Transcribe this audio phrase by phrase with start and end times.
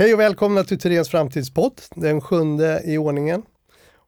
[0.00, 3.42] Hej och välkomna till Thyréns framtidspodd, den sjunde i ordningen.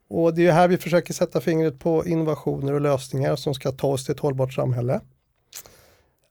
[0.09, 3.87] Och det är här vi försöker sätta fingret på innovationer och lösningar som ska ta
[3.87, 4.99] oss till ett hållbart samhälle.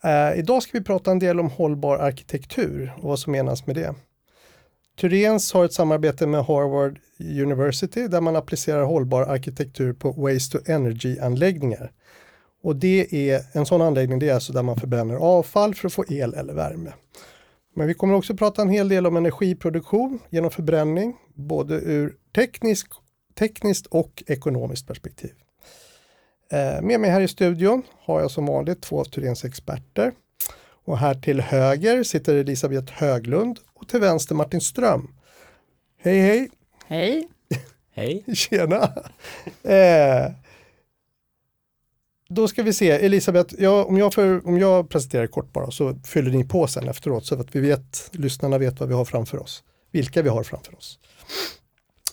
[0.05, 3.77] Eh, idag ska vi prata en del om hållbar arkitektur och vad som menas med
[3.77, 3.95] det.
[5.01, 10.73] Thyréns har ett samarbete med Harvard University där man applicerar hållbar arkitektur på waste to
[10.73, 11.93] energy-anläggningar.
[12.63, 15.93] Och det är en sån anläggning, det är alltså där man förbränner avfall för att
[15.93, 16.93] få el eller värme.
[17.75, 22.87] Men vi kommer också prata en hel del om energiproduktion genom förbränning, både ur teknisk,
[23.39, 25.33] tekniskt och ekonomiskt perspektiv.
[26.53, 30.13] Eh, med mig här i studion har jag som vanligt två av Tyrens experter.
[30.85, 35.15] Och här till höger sitter Elisabeth Höglund och till vänster Martin Ström.
[35.99, 36.51] Hej hej!
[36.87, 37.29] Hej!
[37.95, 38.25] Hej!
[38.35, 38.93] Tjena!
[39.63, 40.33] Eh,
[42.35, 45.95] då ska vi se, Elisabeth, ja, om, jag för, om jag presenterar kort bara så
[46.05, 49.43] fyller ni på sen efteråt så att vi vet, lyssnarna vet vad vi har framför
[49.43, 49.63] oss.
[49.91, 50.99] Vilka vi har framför oss.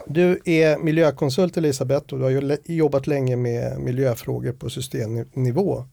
[0.08, 5.86] Du är miljökonsult Elisabeth och du har jobbat länge med miljöfrågor på systemnivå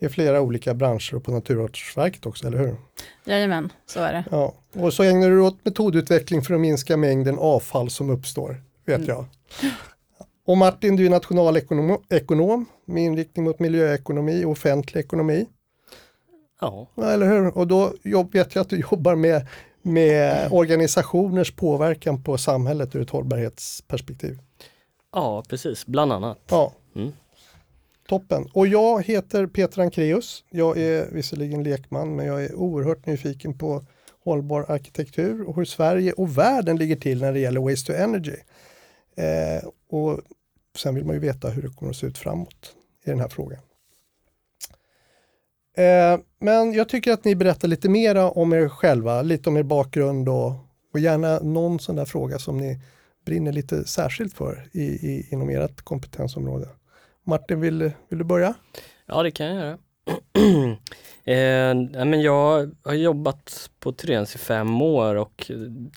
[0.00, 2.76] i flera olika branscher och på Naturvårdsverket också, eller hur?
[3.24, 4.24] Jajamän, så är det.
[4.30, 4.54] Ja.
[4.74, 9.24] Och så ägnar du åt metodutveckling för att minska mängden avfall som uppstår, vet mm.
[10.44, 15.46] Och Martin, du är nationalekonom med inriktning mot miljöekonomi och offentlig ekonomi.
[16.60, 16.88] Ja.
[16.96, 17.58] Eller hur?
[17.58, 17.92] Och då
[18.32, 19.46] vet jag att du jobbar med,
[19.82, 24.38] med organisationers påverkan på samhället ur ett hållbarhetsperspektiv.
[25.12, 26.38] Ja, precis, bland annat.
[26.50, 26.72] Ja.
[26.96, 27.12] Mm.
[28.08, 28.48] Toppen.
[28.52, 30.44] Och jag heter Peter Ankreus.
[30.50, 33.82] Jag är visserligen lekman, men jag är oerhört nyfiken på
[34.24, 38.36] hållbar arkitektur och hur Sverige och världen ligger till när det gäller Waste to Energy.
[39.16, 40.20] Eh, och
[40.78, 43.28] sen vill man ju veta hur det kommer att se ut framåt i den här
[43.28, 43.60] frågan.
[45.76, 49.62] Eh, men jag tycker att ni berättar lite mera om er själva, lite om er
[49.62, 50.52] bakgrund och,
[50.92, 52.80] och gärna någon sån där fråga som ni
[53.24, 56.68] brinner lite särskilt för i, i, inom ert kompetensområde.
[57.24, 58.54] Martin, vill, vill du börja?
[59.06, 59.78] Ja, det kan jag göra.
[61.24, 61.74] eh,
[62.04, 65.50] men jag har jobbat på Tyréns i fem år och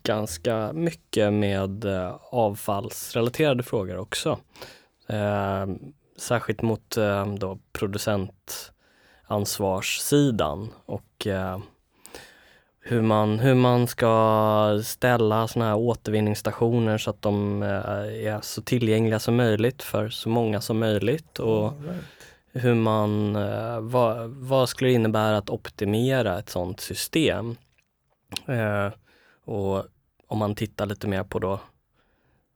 [0.03, 4.39] ganska mycket med eh, avfallsrelaterade frågor också.
[5.07, 5.65] Eh,
[6.17, 11.57] särskilt mot eh, då producentansvarssidan och eh,
[12.87, 18.61] hur man, hur man ska ställa sådana här återvinningsstationer så att de eh, är så
[18.61, 21.39] tillgängliga som möjligt för så många som möjligt.
[21.39, 21.73] Och
[22.55, 27.55] hur man, eh, vad, vad skulle det innebära att optimera ett sådant system?
[28.47, 28.89] Eh,
[29.45, 29.85] och
[30.27, 31.59] om man tittar lite mer på då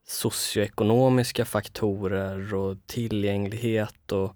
[0.07, 4.35] socioekonomiska faktorer och tillgänglighet och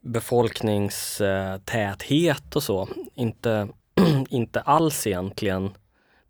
[0.00, 2.88] befolkningstäthet och så.
[3.14, 3.68] Inte
[4.28, 5.70] inte alls egentligen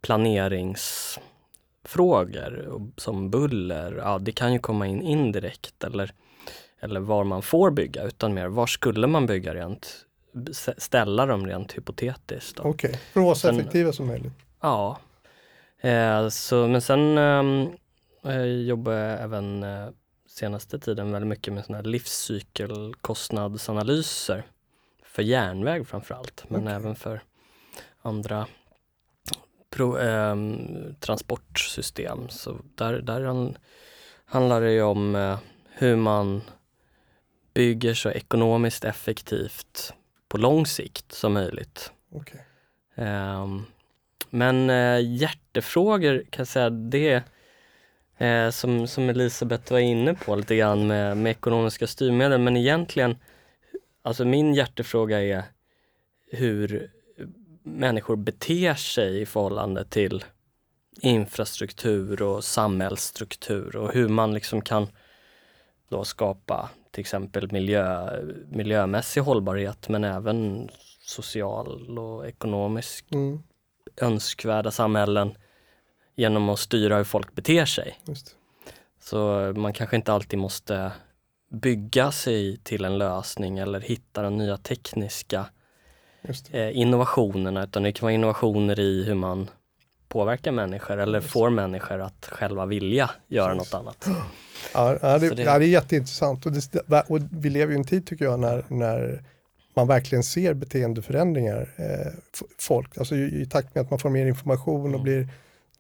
[0.00, 6.12] planeringsfrågor som buller, ja det kan ju komma in indirekt eller,
[6.80, 10.06] eller var man får bygga utan mer var skulle man bygga rent,
[10.76, 12.60] ställa dem rent hypotetiskt.
[12.60, 12.92] Okej, okay.
[13.12, 14.32] för att vara så effektiva som möjligt.
[14.60, 14.98] Ja.
[15.80, 17.69] Eh, så, men sen ehm,
[18.24, 19.88] eh, jobbar jag även eh,
[20.28, 24.46] senaste tiden väldigt mycket med såna här livscykelkostnadsanalyser
[25.04, 26.74] för järnväg framförallt, men okay.
[26.74, 27.22] även för
[28.02, 28.46] andra
[29.70, 30.36] pro, eh,
[31.00, 32.28] transportsystem.
[32.28, 33.54] Så där, där
[34.24, 35.38] handlar det ju om eh,
[35.72, 36.42] hur man
[37.55, 39.94] bygger så ekonomiskt effektivt
[40.28, 41.93] på lång sikt som möjligt.
[42.11, 42.41] Okay.
[42.94, 43.47] Eh,
[44.31, 47.22] men eh, hjärtefrågor kan jag säga, det
[48.19, 53.16] är som, som Elisabeth var inne på lite grann med, med ekonomiska styrmedel, men egentligen,
[54.03, 55.44] alltså min hjärtefråga är
[56.31, 56.91] hur
[57.62, 60.25] människor beter sig i förhållande till
[61.00, 64.88] infrastruktur och samhällsstruktur och hur man liksom kan
[65.88, 68.10] då skapa till exempel miljö,
[68.48, 70.68] miljömässig hållbarhet men även
[71.00, 73.42] social och ekonomisk mm.
[73.96, 75.34] önskvärda samhällen
[76.16, 77.98] genom att styra hur folk beter sig.
[79.00, 80.92] Så man kanske inte alltid måste
[81.50, 85.46] bygga sig till en lösning eller hitta den nya tekniska
[86.50, 89.50] eh, innovationerna utan det kan vara innovationer i hur man
[90.10, 94.06] påverkar människor eller får människor att själva vilja göra något annat.
[94.74, 95.42] Ja, det, det...
[95.42, 98.64] Ja, det är jätteintressant och, det, och vi lever i en tid tycker jag när,
[98.68, 99.22] när
[99.74, 101.68] man verkligen ser beteendeförändringar.
[101.76, 102.12] Eh,
[102.58, 105.02] folk, alltså i, i, takt med att man får mer information och mm.
[105.02, 105.28] blir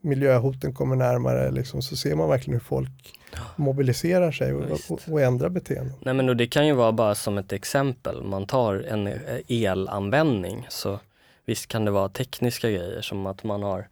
[0.00, 3.14] miljöhoten kommer närmare liksom, så ser man verkligen hur folk
[3.56, 5.94] mobiliserar sig och, och, och ändrar beteenden.
[6.00, 9.14] Nej men det kan ju vara bara som ett exempel, man tar en eh,
[9.48, 11.00] elanvändning så
[11.46, 13.88] visst kan det vara tekniska grejer som att man har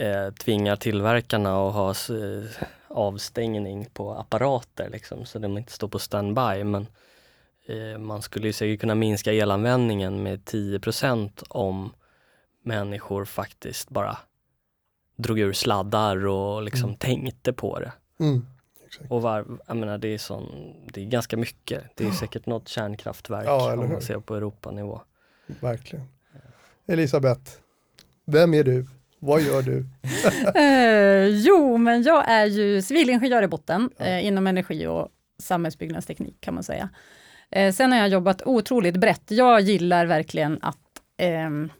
[0.00, 2.44] eh, tvingar tillverkarna att ha eh,
[2.88, 6.64] avstängning på apparater liksom, så de inte står på standby.
[6.64, 6.86] Men
[7.66, 11.92] eh, man skulle ju säkert kunna minska elanvändningen med 10% om
[12.62, 14.18] människor faktiskt bara
[15.16, 16.96] drog ur sladdar och liksom mm.
[16.96, 17.92] tänkte på det.
[18.20, 18.46] Mm.
[19.08, 21.84] Och var, jag menar, det, är sån, det är ganska mycket.
[21.94, 25.00] Det är säkert något kärnkraftverk ja, om man ser på Europanivå.
[25.60, 26.04] Verkligen.
[26.86, 27.52] Elisabeth,
[28.24, 28.86] vem är du?
[29.20, 29.86] Vad gör du?
[30.60, 34.04] eh, jo, men jag är ju civilingenjör i botten ja.
[34.04, 35.08] eh, inom energi och
[35.38, 36.88] samhällsbyggnadsteknik kan man säga.
[37.50, 39.30] Eh, sen har jag jobbat otroligt brett.
[39.30, 40.78] Jag gillar verkligen att
[41.18, 41.70] ehm,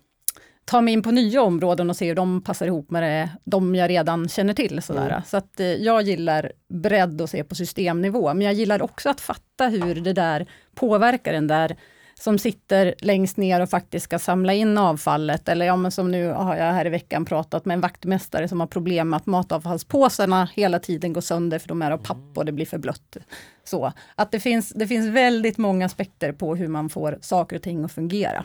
[0.64, 3.74] ta mig in på nya områden och se hur de passar ihop med det, de
[3.74, 4.82] jag redan känner till.
[4.82, 5.10] Sådär.
[5.10, 5.22] Mm.
[5.26, 9.20] Så att eh, jag gillar bredd och se på systemnivå, men jag gillar också att
[9.20, 11.76] fatta hur det där påverkar den där
[12.20, 15.48] som sitter längst ner och faktiskt ska samla in avfallet.
[15.48, 18.60] Eller ja, men som nu har jag här i veckan pratat med en vaktmästare som
[18.60, 22.44] har problem med att matavfallspåsarna hela tiden går sönder för de är av papp och
[22.44, 23.16] det blir för blött.
[23.64, 27.62] Så att det finns, det finns väldigt många aspekter på hur man får saker och
[27.62, 28.44] ting att fungera.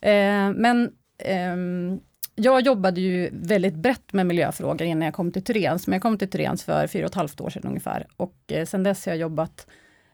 [0.00, 0.90] Eh, men
[1.54, 2.00] Um,
[2.34, 6.18] jag jobbade ju väldigt brett med miljöfrågor innan jag kom till Tyrens, men jag kom
[6.18, 8.06] till Tyrens för fyra och ett halvt år sedan ungefär.
[8.16, 9.66] Och eh, sedan dess har jag jobbat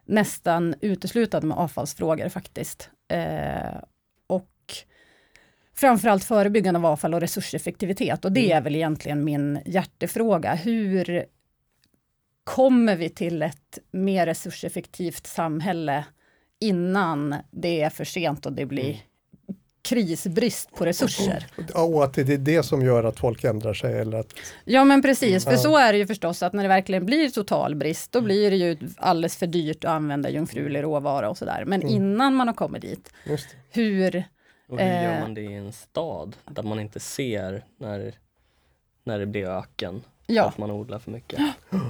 [0.07, 2.91] nästan uteslutande med avfallsfrågor faktiskt.
[3.09, 3.79] Eh,
[4.27, 4.75] och
[5.75, 8.25] framförallt förebyggande av avfall och resurseffektivitet.
[8.25, 8.57] Och det mm.
[8.57, 10.55] är väl egentligen min hjärtefråga.
[10.55, 11.27] Hur
[12.45, 16.05] kommer vi till ett mer resurseffektivt samhälle
[16.61, 18.97] innan det är för sent och det blir mm
[19.87, 21.47] krisbrist på resurser.
[21.75, 23.99] Och att det är det som gör att folk ändrar sig?
[23.99, 24.35] Eller att...
[24.65, 25.59] Ja men precis, för ja.
[25.59, 28.57] så är det ju förstås att när det verkligen blir total brist, då blir det
[28.57, 31.65] ju alldeles för dyrt att använda jungfrulig råvara och sådär.
[31.67, 31.95] Men mm.
[31.95, 33.13] innan man har kommit dit,
[33.71, 34.25] hur...
[34.69, 38.15] Och hur gör eh, man det i en stad där man inte ser när,
[39.05, 40.03] när det blir öken?
[40.27, 40.45] Ja.
[40.45, 41.41] Att man odlar för mycket.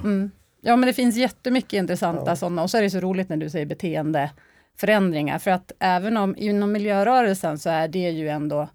[0.03, 0.31] Mm.
[0.61, 2.35] Ja men det finns jättemycket intressanta ja.
[2.35, 4.31] sådana och så är det så roligt när du säger beteende
[4.79, 5.39] förändringar.
[5.39, 8.67] För att även om inom miljörörelsen så är det ju ändå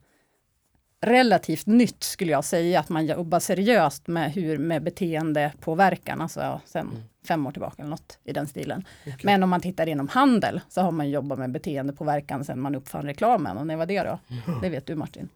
[1.02, 6.86] relativt nytt skulle jag säga, att man jobbar seriöst med hur med beteendepåverkan, alltså sen
[6.86, 7.02] mm.
[7.28, 8.84] fem år tillbaka eller något i den stilen.
[9.06, 9.16] Okay.
[9.22, 13.02] Men om man tittar inom handel så har man jobbat med beteendepåverkan sedan man uppfann
[13.02, 13.56] reklamen.
[13.56, 14.18] Och när var det då?
[14.28, 14.60] Mm.
[14.60, 15.28] Det vet du Martin?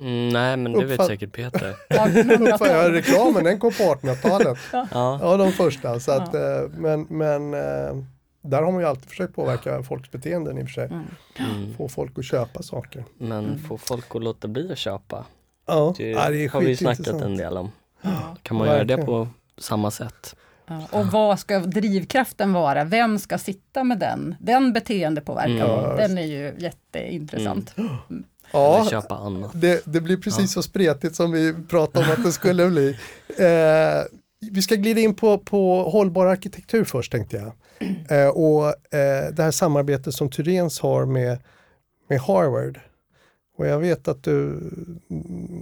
[0.00, 1.00] Mm, nej men det Uppfatt...
[1.00, 1.74] vet säkert Peter.
[1.88, 4.58] ja, reklamen den kom på 1800-talet.
[4.72, 5.18] ja.
[5.22, 6.00] ja, de första.
[6.00, 6.62] Så att, ja.
[6.62, 8.04] Eh, men, men eh,
[8.42, 10.84] där har man ju alltid försökt påverka folks beteenden i och för sig.
[10.84, 11.04] Mm.
[11.38, 11.74] mm.
[11.74, 13.04] Få folk att köpa saker.
[13.18, 13.58] Men mm.
[13.58, 15.24] få folk att låta bli att köpa.
[15.66, 17.72] Ja, det, ja, det har vi snackat en del om.
[18.02, 18.88] Ja, kan man verkligen.
[18.88, 19.28] göra det på
[19.58, 20.36] samma sätt?
[20.66, 22.84] Ja, och vad ska drivkraften vara?
[22.84, 24.34] Vem ska sitta med den?
[24.40, 25.96] Den beteendepåverkan, mm.
[25.96, 27.74] den är ju jätteintressant.
[27.78, 28.24] Mm.
[28.52, 29.02] Ja,
[29.54, 30.46] det, det, blir precis ja.
[30.46, 32.98] så spretigt som vi pratade om att det skulle bli.
[33.38, 34.04] Eh,
[34.50, 37.52] vi ska glida in på, på hållbar arkitektur först tänkte jag.
[38.10, 41.38] Eh, och eh, det här samarbetet som Tyrens har med,
[42.08, 42.80] med Harvard.
[43.58, 44.70] Och jag vet att du,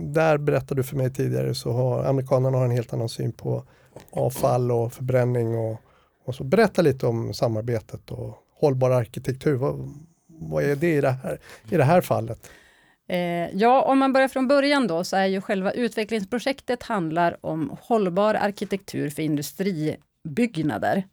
[0.05, 3.65] där berättade du för mig tidigare så har amerikanerna har en helt annan syn på
[4.11, 5.81] avfall och förbränning och,
[6.25, 6.45] och så.
[6.45, 9.55] Berätta lite om samarbetet och hållbar arkitektur.
[9.55, 9.95] Vad,
[10.27, 11.39] vad är det i det här,
[11.71, 12.51] i det här fallet?
[13.11, 17.77] Eh, ja, om man börjar från början då så är ju själva utvecklingsprojektet handlar om
[17.81, 21.05] hållbar arkitektur för industribyggnader.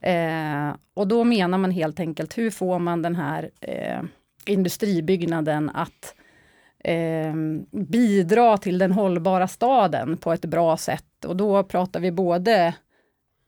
[0.00, 4.02] Eh, och då menar man helt enkelt, hur får man den här eh,
[4.46, 6.14] industribyggnaden att
[6.84, 7.34] eh,
[7.70, 11.24] bidra till den hållbara staden på ett bra sätt?
[11.26, 12.74] Och då pratar vi både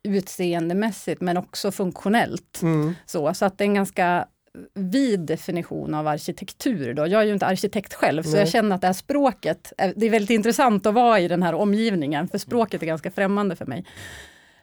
[0.03, 2.63] utseendemässigt men också funktionellt.
[2.63, 2.95] Mm.
[3.07, 4.27] Så, så att det är en ganska
[4.75, 6.95] vid definition av arkitektur.
[6.95, 7.07] Då.
[7.07, 8.33] Jag är ju inte arkitekt själv, Nej.
[8.33, 11.43] så jag känner att det här språket, det är väldigt intressant att vara i den
[11.43, 13.85] här omgivningen, för språket är ganska främmande för mig.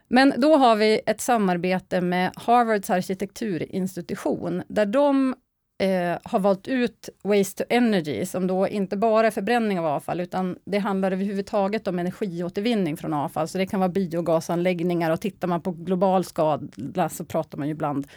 [0.08, 5.36] Men då har vi ett samarbete med Harvards arkitekturinstitution, där de
[5.82, 10.20] eh, har valt ut Waste to Energy, som då inte bara är förbränning av avfall,
[10.20, 13.48] utan det handlar överhuvudtaget om energiåtervinning från avfall.
[13.48, 17.72] Så det kan vara biogasanläggningar och tittar man på global skala så pratar man ju
[17.72, 18.08] ibland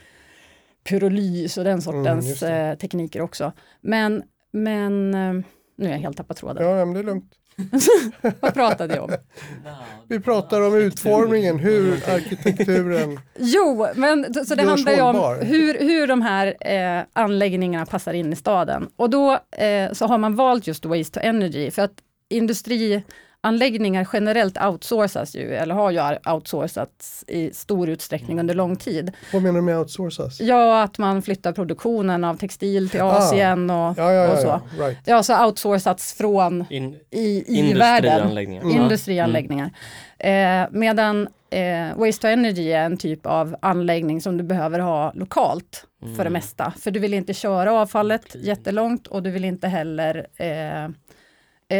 [0.88, 3.52] pyrolys och den sortens mm, eh, tekniker också.
[3.80, 5.32] Men, men eh,
[5.78, 6.66] nu är jag helt tappat tråden.
[6.66, 7.32] Ja, men det är lugnt.
[8.40, 9.16] Vad pratade jag om?
[10.08, 16.06] Vi pratar om utformningen, hur arkitekturen Jo, men så det handlar ju om hur, hur
[16.06, 18.88] de här eh, anläggningarna passar in i staden.
[18.96, 21.94] Och då eh, så har man valt just Waste to Energy för att
[22.28, 23.02] industri
[23.40, 26.00] anläggningar generellt outsourcas ju, eller har ju
[26.32, 29.12] outsourcats i stor utsträckning under lång tid.
[29.32, 30.40] Vad menar du med outsourcas?
[30.40, 33.94] Ja, att man flyttar produktionen av textil till Asien och, Ah.
[33.96, 34.46] Ja, ja, ja, och så.
[34.46, 34.98] ja, right.
[35.04, 38.12] Ja, så outsourcats från In, i, i världen.
[38.12, 38.62] industrianläggningar.
[38.62, 38.76] Mm.
[38.82, 39.70] Industrianläggningar.
[40.18, 45.12] Eh, medan eh, Waste to Energy är en typ av anläggning som du behöver ha
[45.14, 45.84] lokalt
[46.16, 46.72] för det mesta.
[46.80, 50.90] För du vill inte köra avfallet jättelångt och du vill inte heller eh,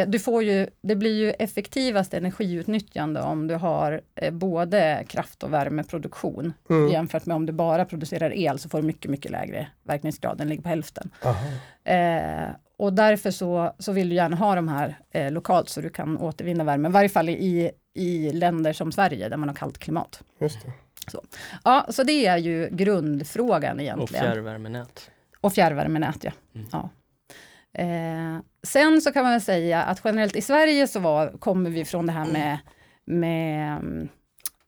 [0.07, 5.53] du får ju, det blir ju effektivast energiutnyttjande om du har eh, både kraft och
[5.53, 6.89] värmeproduktion Mm.
[6.93, 10.49] jämfört med om du bara producerar el så får du mycket, mycket lägre verkningsgrad, den
[10.49, 11.11] ligger på hälften.
[11.85, 15.91] Eh, och därför så, så vill du gärna ha de här eh, lokalt så du
[15.91, 19.79] kan återvinna värme, i varje fall i, i länder som Sverige där man har kallt
[19.79, 20.23] klimat.
[20.41, 20.73] Just det.
[21.65, 24.25] Ja, så det är ju grundfrågan Och egentligen.
[24.25, 25.11] fjärrvärmenät.
[25.41, 26.33] Och fjärrvärmenät, ja.
[26.55, 26.67] Mm.
[26.73, 26.91] ja.
[27.79, 31.85] Eh, sen så kan man väl säga att generellt i Sverige så var, kommer vi
[31.85, 32.59] från det här med,
[33.05, 34.09] med mm,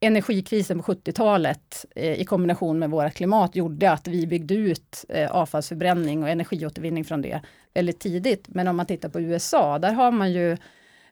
[0.01, 5.31] energikrisen på 70-talet eh, i kombination med vårt klimat gjorde att vi byggde ut eh,
[5.31, 7.41] avfallsförbränning och energiåtervinning från det
[7.75, 8.49] väldigt tidigt.
[8.49, 10.57] Men om man tittar på USA, där har man ju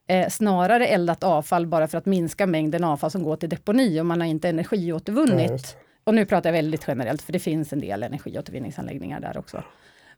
[0.07, 4.07] eh, snarare eldat avfall bara för att minska mängden avfall som går till deponi och
[4.07, 5.49] man har inte Ja, energiåtervunnit.
[5.51, 5.77] det.
[6.05, 9.65] Och nu pratar jag väldigt generellt, för det finns en del energiåtervinningsanläggningar där också.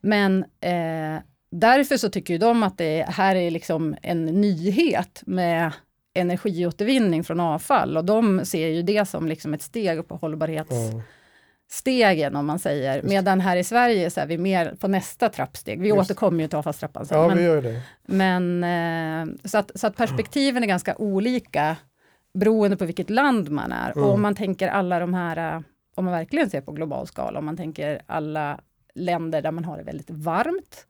[0.01, 5.73] Men eh, därför så tycker ju de att det här är liksom en nyhet med
[6.15, 12.39] energiåtervinning från avfall och de ser ju det som liksom ett steg på hållbarhetsstegen Ja.
[12.39, 13.03] om man säger.
[13.03, 15.81] Medan här i Sverige så är vi mer på nästa trappsteg.
[15.81, 16.01] Vi Just.
[16.01, 17.19] återkommer ju till avfallstrappan sen.
[17.19, 17.81] ja, men, vi gör det.
[18.07, 21.77] men eh, så, att, så att perspektiven är ganska olika
[22.35, 23.93] beroende på vilket land man är.
[23.93, 24.05] Mm.
[24.05, 25.61] Och om man tänker alla de här, eh,
[25.95, 28.61] om man verkligen ser på global skala, om man tänker alla
[28.95, 30.87] länder där man har det väldigt varmt.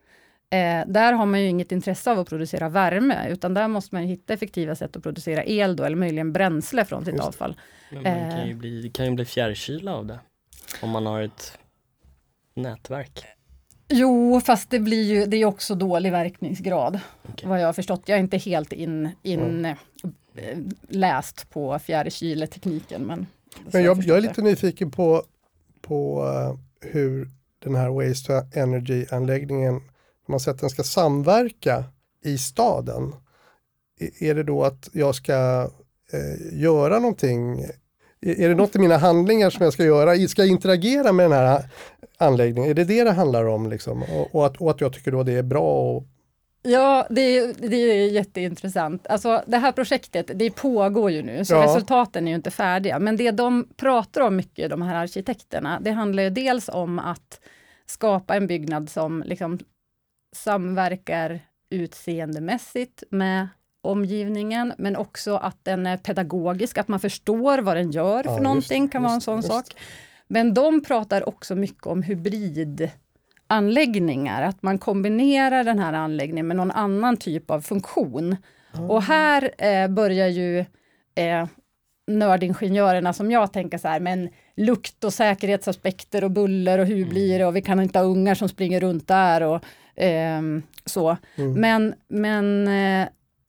[0.50, 4.02] Eh, där har man ju inget intresse av att producera värme, utan där måste man
[4.02, 7.28] ju hitta effektiva sätt att producera el då, eller möjligen bränsle från sitt Just det.
[7.28, 7.56] avfall.
[7.90, 8.48] Men man kan Eh.
[8.48, 10.18] ju bli, det kan ju bli fjärrkyla av det.
[10.82, 11.58] Om man har ett
[12.54, 13.24] nätverk.
[13.88, 17.48] Jo, fast det blir ju, det är också dålig verkningsgrad, Okej.
[17.48, 18.02] vad jag har förstått.
[18.06, 19.76] Jag är inte helt in, in eh,
[20.88, 23.02] läst på fjärrkyletekniken.
[23.06, 23.26] Men,
[23.64, 25.22] Men har jag, jag är lite nyfiken på,
[25.80, 27.28] på eh, hur
[27.58, 29.80] den här Waste Energy-anläggningen,
[30.28, 31.84] man säger att den ska samverka
[32.24, 33.14] i staden,
[34.20, 35.70] är det då att jag ska
[36.12, 37.60] eh, göra någonting?
[38.20, 40.28] Är är det något i mina handlingar som jag ska göra?
[40.28, 41.64] Ska jag interagera med den här
[42.18, 42.70] anläggningen?
[42.70, 43.70] Är det det det handlar om?
[43.70, 44.02] Liksom?
[44.02, 45.94] Och, och, att, och att jag tycker då det är bra?
[45.94, 46.04] Och,
[46.62, 49.06] Ja, det är, det är jätteintressant.
[49.06, 51.64] Alltså, det här projektet, det pågår ju nu, så Ja.
[51.64, 52.98] resultaten är ju inte färdiga.
[52.98, 57.40] Men det de pratar om mycket, de här arkitekterna, det handlar ju dels om att
[57.86, 59.58] skapa en byggnad som liksom
[60.32, 63.48] samverkar utseendemässigt med
[63.80, 68.30] omgivningen, men också att den är pedagogisk, att man förstår vad den gör Ja, för
[68.30, 69.64] just någonting, det, kan vara en just sån det, sak.
[69.66, 69.78] just
[70.26, 76.70] Men de pratar också mycket om hybridanläggningar, att man kombinerar den här anläggningen med någon
[76.70, 78.36] annan typ av funktion.
[78.88, 80.58] Och här eh, börjar ju
[81.14, 81.46] eh,
[82.06, 87.38] nördingenjörerna som jag tänker så här, men lukt och säkerhetsaspekter och buller och hur blir
[87.38, 89.64] det och vi kan inte ha ungar som springer runt där och
[90.84, 91.16] så.
[91.36, 91.52] Mm.
[91.52, 93.02] Men, men eh,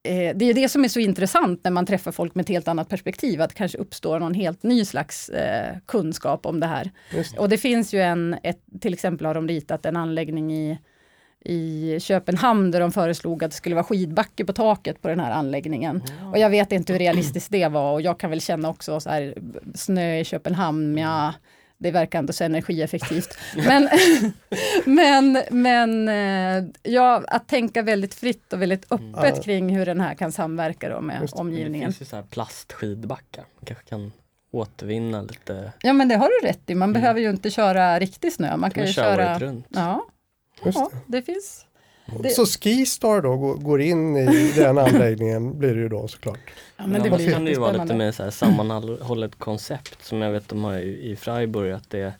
[0.04, 2.68] eh, det är det som är så intressant när man träffar folk med ett helt
[2.68, 6.92] annat perspektiv, att det kanske uppstår någon helt ny slags eh, kunskap om det här.
[7.12, 7.40] det.
[7.40, 10.80] Och det finns ju en, ett, till exempel har de ritat en anläggning i,
[11.46, 15.32] i Köpenhamn där de föreslog att det skulle vara skidbacke på taket på den här
[15.32, 16.04] anläggningen.
[16.32, 19.10] Och jag vet inte hur realistiskt det var och jag kan väl känna också så
[19.10, 19.34] här,
[19.76, 21.34] snö i Köpenhamn, ja,
[21.80, 23.38] det verkar inte så energieffektivt.
[23.56, 23.90] Men,
[24.86, 29.42] men, men eh, ja, att tänka väldigt fritt och väldigt öppet Ja.
[29.44, 31.44] kring hur den här kan samverka då med Just det.
[31.44, 31.88] Men Det omgivningen.
[31.92, 33.46] finns ju så här plastskidbackar.
[33.66, 34.12] Kanske kan
[34.52, 35.72] återvinna lite.
[35.82, 38.70] Ja men det har du rätt i, man behöver ju inte köra riktig snö, man
[38.72, 39.30] kan Kan ju köra köra...
[39.32, 39.66] året runt.
[39.70, 40.06] Ja,
[40.66, 41.18] Just ja, det.
[41.18, 41.66] det finns.
[42.24, 46.40] Det- Så Skistar då går, in i den anläggningen blir det ju då såklart.
[46.78, 50.06] Ja, men det Ja, blir kan det ju vara lite mer så här sammanhållet koncept
[50.06, 52.14] som jag vet de har i, i Freiburg att det är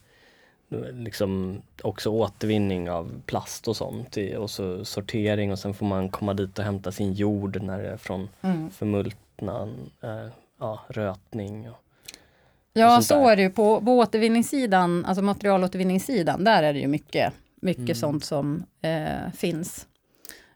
[0.92, 6.34] liksom också återvinning av plast och sånt och så sortering och sen får man komma
[6.34, 8.70] dit och hämta sin jord när det är från Mm.
[8.70, 9.68] förmultna
[10.02, 10.26] eh,
[10.60, 11.70] ja, rötning.
[11.70, 11.76] Och,
[12.72, 13.30] Ja, sånt så där.
[13.32, 13.50] är det ju.
[13.50, 17.94] På, på återvinningssidan, alltså materialåtervinningssidan, där är det ju mycket, mycket Mm.
[17.94, 19.86] sånt som eh, finns.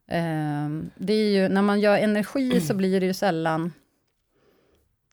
[0.07, 3.73] Eh, det är ju, när man gör energi så blir det ju sällan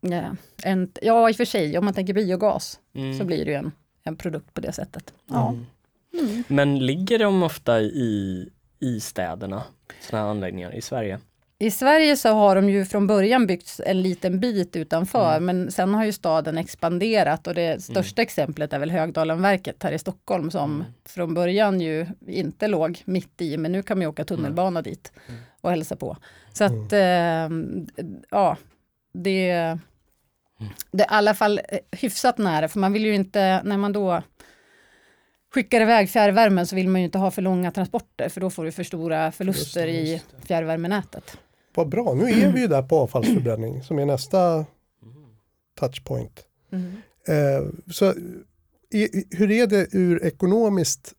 [0.01, 3.17] ja, en, ja, i och för sig, om man tänker biogas Mm.
[3.17, 3.71] så blir det ju en,
[4.03, 5.13] en produkt på det sättet.
[5.25, 5.49] Ja.
[5.49, 5.65] Mm.
[6.13, 6.43] Mm.
[6.47, 9.63] Men ligger de ofta i, i städerna,
[10.01, 11.19] sådana här anläggningar i Sverige?
[11.61, 15.45] I Sverige så har de ju från början byggts en liten bit utanför Mm.
[15.45, 19.99] men sen har ju staden expanderat och det största exemplet är väl Högdalenverket här i
[19.99, 20.93] Stockholm som Mm.
[21.05, 25.11] från början ju inte låg mitt i men nu kan man ju åka tunnelbana dit
[25.29, 25.41] Mm.
[25.61, 26.17] och hälsa på.
[26.53, 27.49] Så att eh,
[28.29, 28.57] ja,
[29.13, 29.79] det, Mm.
[30.91, 33.93] det är i alla fall eh, hyfsat nära för man vill ju inte när man
[33.93, 34.21] då
[35.53, 38.65] skickar iväg fjärrvärmen så vill man ju inte ha för långa transporter för då får
[38.65, 41.37] du för stora förluster i fjärrvärmenätet.
[41.75, 44.65] Vad bra, nu är vi ju där på avfallsförbränning som är nästa
[45.79, 46.45] touchpoint.
[47.27, 48.13] Eh, så
[48.93, 51.13] i, hur är det ur ekonomiskt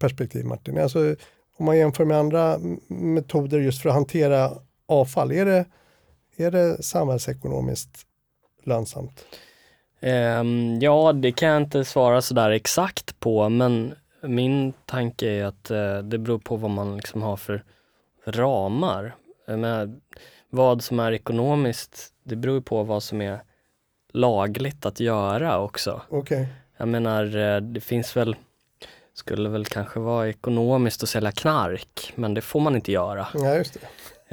[0.00, 0.78] perspektiv Martin?
[0.78, 1.16] Alltså,
[1.56, 2.58] om man jämför med andra
[2.88, 4.50] metoder just för att hantera
[4.86, 5.64] avfall, är det,
[6.36, 8.06] är det samhällsekonomiskt
[8.64, 9.26] lönsamt?
[10.00, 15.70] Um, ja, det kan jag inte svara sådär exakt på, men min tanke är att
[15.70, 17.64] uh, det beror på vad man liksom har för
[18.26, 19.14] ramar.
[19.46, 19.90] Menar,
[20.50, 23.42] vad som är ekonomiskt, det beror ju på vad som är
[24.12, 26.02] lagligt att göra också.
[26.08, 26.46] Okej,
[26.76, 28.36] Jag menar, eh, det finns väl,
[29.14, 33.26] skulle väl kanske vara ekonomiskt att sälja knark, men det får man inte göra.
[33.34, 33.86] ja just det.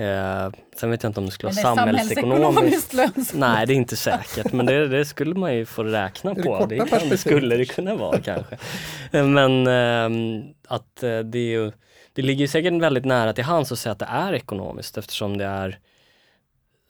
[0.04, 2.92] Eh, sen vet jag inte om det skulle vara det samhällsekonomiskt.
[2.92, 3.34] samhällsekonomiskt.
[3.36, 6.66] Nej, det är inte säkert, men det, det skulle man ju få räkna det på.
[6.66, 7.20] Det, kan, perspektivet?
[7.20, 8.58] skulle det kunna vara kanske.
[9.12, 11.72] Eh, Men ehm, att eh, det är ju,
[12.14, 15.46] det ligger säkert väldigt nära till hands att säga att det är ekonomiskt eftersom det
[15.46, 15.80] är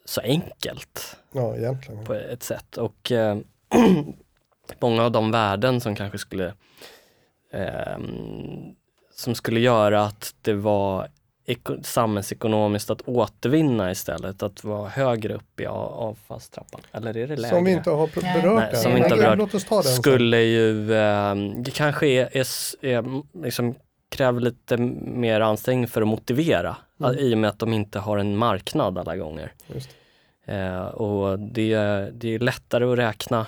[0.05, 2.05] så enkelt Ja, egentligen.
[2.05, 2.77] på ett sätt.
[2.77, 3.37] Och eh,
[4.79, 6.53] många av de värden som kanske skulle
[7.53, 8.75] ehm,
[9.11, 11.07] som skulle göra att det var
[11.45, 16.81] eko- samhällsekonomiskt att återvinna istället, att vara högre upp i avfallstrappan.
[16.91, 17.55] Eller är det lägre?
[17.55, 19.85] Som vi inte har berört Nej, som vi inte har berört.
[19.85, 20.87] Skulle ju,
[21.63, 22.45] det kanske är, är,
[22.85, 23.75] är liksom
[24.09, 27.17] kräver lite mer ansträngning för att motivera Mm.
[27.17, 29.53] i och med att de inte har en marknad alla gånger.
[29.73, 29.89] Just
[30.45, 31.75] Eh, och det,
[32.13, 33.47] det är lättare att räkna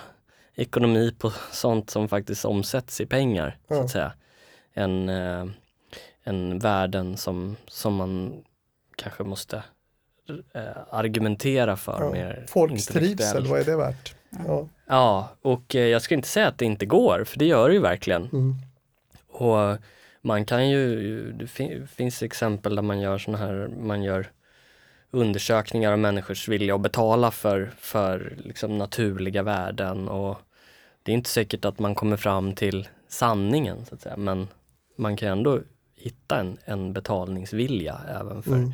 [0.54, 3.80] ekonomi på sånt som faktiskt omsätts i pengar, så Ja.
[3.84, 4.12] att säga,
[4.74, 5.46] än, eh,
[6.24, 8.44] än värden som, som man
[8.96, 9.62] kanske måste
[10.54, 12.10] eh, argumentera för Ja.
[12.12, 14.14] mer Folks trivsel, vad är det värt?
[14.46, 14.68] Ja.
[14.86, 17.74] Ja, och eh, jag ska inte säga att det inte går, för det gör det
[17.74, 18.22] ju verkligen.
[18.32, 18.54] Mm.
[19.30, 19.76] Och
[20.22, 24.30] man kan ju, det fin, finns exempel där man gör såna här, man gör
[25.10, 30.38] undersökningar av människors vilja att betala för, för liksom naturliga värden och
[31.02, 34.48] det är inte säkert att man kommer fram till sanningen så att säga, men
[34.96, 35.60] man kan ändå
[35.96, 38.72] hitta en, en betalningsvilja även för, Mm.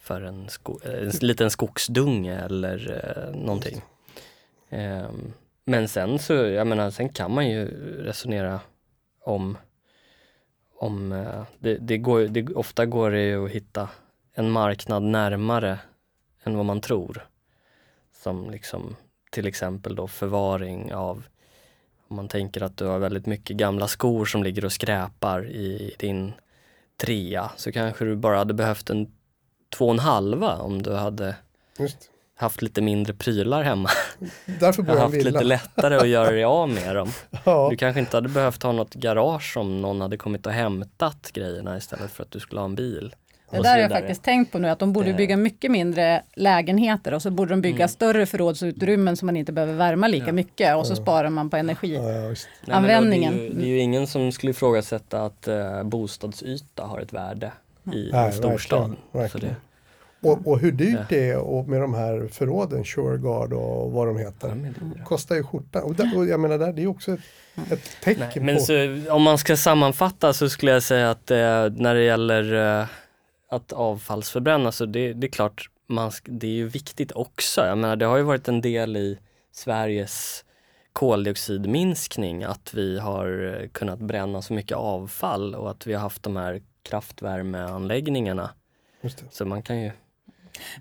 [0.00, 3.82] för en, sko, en liten skogsdunge eller eh, någonting.
[4.70, 5.32] Ehm,
[5.64, 7.66] men sen så, jag menar, sen kan man ju
[8.04, 8.60] resonera
[9.24, 9.58] om,
[10.78, 13.88] om eh, det, det går, det, ofta går det ju att hitta
[14.34, 15.78] en marknad närmare
[16.44, 17.26] än vad man tror.
[18.22, 18.96] Som liksom
[19.30, 21.24] till exempel då förvaring av,
[22.08, 25.94] om man tänker att du har väldigt mycket gamla skor som ligger och skräpar i
[25.98, 26.32] din
[26.96, 29.12] trea så kanske du bara hade behövt en
[29.76, 31.36] två och en halva om du hade
[31.78, 33.90] Just haft lite mindre prylar hemma.
[34.60, 35.30] Därför bor Jag har haft villa.
[35.30, 37.08] lite lättare att göra dig av med dem.
[37.44, 37.68] Ja.
[37.70, 41.76] Du kanske inte hade behövt ha något garage om någon hade kommit och hämtat grejerna
[41.76, 43.14] istället för att du skulle ha en bil.
[43.50, 46.22] Det där har jag faktiskt tänkt på nu, att de borde Det- bygga mycket mindre
[46.34, 47.88] lägenheter och så borde de bygga Mm.
[47.88, 50.32] större förrådsutrymmen så man inte behöver värma lika Ja.
[50.32, 51.94] mycket och så sparar man på energi.
[51.94, 52.80] Ja, ja.
[52.80, 57.12] Det är, ju, det är ju ingen som skulle ifrågasätta att eh, bostadsyta har ett
[57.12, 57.52] värde
[57.92, 58.78] i Nej, en storstad.
[58.80, 59.54] verkligen, Så verkligen.
[60.26, 64.18] Och, och hur dyrt det är och med de här förråden, Sureguard och vad de
[64.18, 64.74] heter.
[65.04, 65.82] Kostar ju skjortan.
[65.82, 67.20] Och, där, och jag menar, där, det är också ett,
[67.72, 68.60] ett tecken Nej, men på...
[68.60, 71.36] så, om man ska sammanfatta så skulle jag säga att eh,
[71.70, 72.86] när det gäller eh,
[73.50, 77.66] att avfallsförbränna så det, det är klart, man, det är ju viktigt också.
[77.66, 79.18] Jag menar, det har ju varit en del i
[79.52, 80.44] Sveriges
[80.92, 86.22] koldioxidminskning att vi har eh, kunnat bränna så mycket avfall och att vi har haft
[86.22, 88.50] de här kraftvärmeanläggningarna.
[89.00, 89.24] Just det.
[89.30, 89.90] Så man kan ju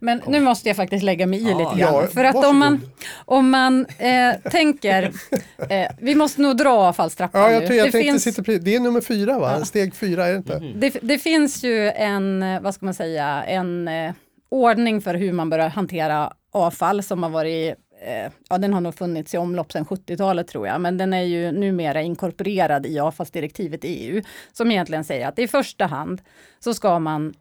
[0.02, 1.58] Men nu måste jag faktiskt lägga mig i Ja.
[1.58, 1.94] lite grann.
[1.94, 2.56] Ja, för att om varsågod.
[2.60, 2.82] man,
[3.26, 5.04] om man eh, tänker,
[5.70, 7.68] eh, vi måste nog dra avfallstrappan Ja, jag, nu.
[7.68, 8.64] tror, jag det, finns, precis.
[8.64, 9.56] Det är nummer fyra va?
[9.60, 9.66] Ja.
[9.66, 10.60] Steg fyra är det inte?
[10.60, 10.80] Mhm.
[10.80, 14.14] det, det finns ju en, eh, vad ska man säga, en eh,
[14.50, 18.96] ordning för hur man börjar hantera avfall som har varit eh, Ja, den har nog
[18.96, 23.86] funnits i omlopp sedan 70-talet tror jag, men den är ju numera inkorporerad i avfallsdirektivet
[23.86, 24.22] i EU,
[24.54, 26.22] som egentligen säger att i första hand
[26.60, 27.34] så ska man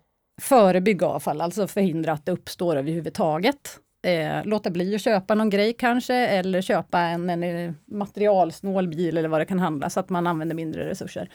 [0.42, 3.78] förebygga avfall, alltså förhindra att det uppstår överhuvudtaget.
[4.06, 9.18] Eh, låta bli att köpa någon grej kanske, eller köpa en, en eh, materialsnål bil
[9.18, 11.28] eller vad det kan handla, så att man använder mindre resurser.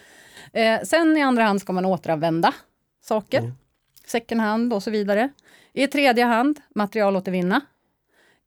[0.54, 2.54] Eh, sen i andra hand ska man återanvända
[3.02, 3.52] saker, Mm.
[4.06, 5.30] second hand och så vidare.
[5.74, 7.62] I tredje hand materialåtervinna.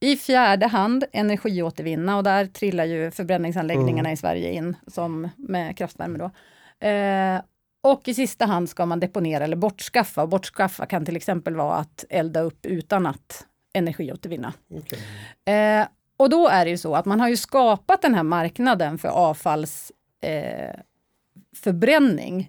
[0.00, 4.12] I fjärde hand energiåtervinna och där trillar ju förbränningsanläggningarna Mm.
[4.12, 6.18] i Sverige in som med kraftvärme.
[6.18, 6.24] Då.
[6.86, 7.40] Eh,
[7.82, 10.22] och i sista hand ska man deponera eller bortskaffa.
[10.22, 14.52] Och bortskaffa kan till exempel vara att elda upp utan att energiåtervinna.
[14.74, 14.98] Okej.
[15.54, 18.98] Eh, och då är det ju så att man har ju skapat den här marknaden
[18.98, 20.80] för avfalls eh,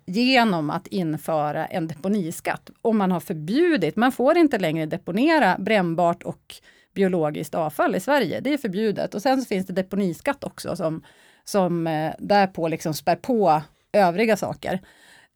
[0.06, 2.70] genom att införa en deponiskatt.
[2.82, 6.56] Och man har förbjudit, man får inte längre deponera brännbart och
[6.94, 8.40] biologiskt avfall i Sverige.
[8.40, 9.16] Det är förbjudet.
[9.16, 11.04] Och sen så finns det deponiskatt också som,
[11.44, 13.62] som eh, därpå liksom spär på
[13.94, 14.80] övriga saker.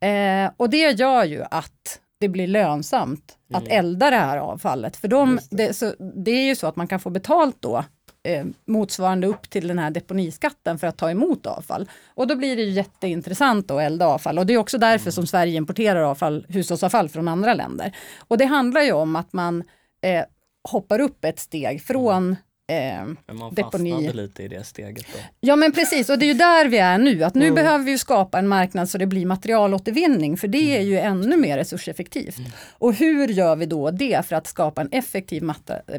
[0.02, 3.78] Eh, och det gör ju att det blir lönsamt att Mm.
[3.80, 4.98] elda det här avfallet.
[4.98, 5.68] För de, det.
[5.68, 7.84] det, så, det är ju så att man kan få betalt då
[8.24, 11.90] eh, motsvarande upp till den här deponiskatten för att ta emot avfall.
[12.16, 15.28] Och då blir det ju jätteintressant att elda avfall och det är också därför som
[15.28, 17.96] Sverige importerar avfall, hushållsavfall från andra länder.
[18.28, 19.64] Och det handlar ju om att man
[20.02, 20.24] eh,
[20.70, 22.36] hoppar upp ett steg från
[22.68, 22.76] eh,
[23.28, 23.92] Men man Deponi.
[23.92, 25.20] fastnade lite i det steget då.
[25.40, 27.24] Ja men precis, och det är ju där vi är nu.
[27.24, 27.56] Att nu Mm.
[27.56, 31.38] behöver vi ju skapa en marknad så det blir materialåtervinning, för det är ju ännu
[31.38, 32.38] mer resurseffektivt.
[32.72, 35.44] Och hur gör vi då det för att skapa en effektiv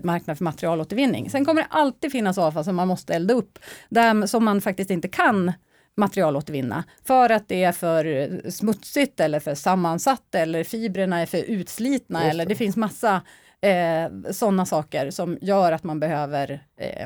[0.02, 1.31] marknad för materialåtervinning?
[1.31, 4.90] Sen kommer det alltid finnas avfall som man måste elda upp, där, som man faktiskt
[4.90, 5.52] inte kan
[5.96, 12.20] materialåtervinna för att det är för smutsigt eller för sammansatt eller fibrerna är för utslitna
[12.24, 12.48] Just eller det.
[12.48, 13.20] det finns massa
[13.61, 17.05] eh, sådana saker som gör att man behöver eh,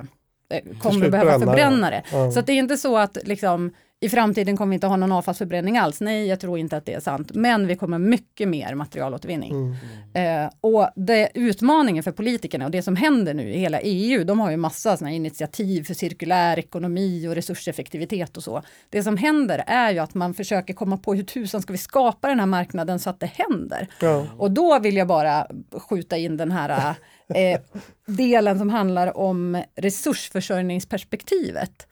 [0.51, 2.03] eh, kommer behöva förbränna det.
[2.13, 2.31] Ja.
[2.31, 5.79] Så det är inte så att liksom, i framtiden kommer vi inte ha någon avfallsförbränning
[5.79, 6.01] alls.
[6.01, 7.31] Nej, jag tror inte att det är sant.
[7.35, 9.77] Men vi kommer mycket mer materialåtervinning.
[10.15, 10.45] Mm.
[10.45, 14.41] Eh, och det, utmaningen för politikerna och det som händer nu i hela EU, de
[14.41, 18.63] har ju massa såna initiativ för cirkulär ekonomi och resurseffektivitet och så.
[18.91, 22.29] Det som händer är ju att man försöker komma på hur tusan ska vi skapa
[22.29, 23.89] den här marknaden så att det händer.
[24.01, 24.27] Ja.
[24.39, 25.47] Och då vill jag bara
[25.89, 26.95] skjuta in den här
[27.35, 27.61] eh,
[28.07, 31.87] delen som handlar om resursförsörjningsperspektivet.